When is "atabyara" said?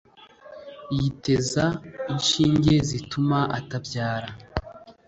3.57-4.29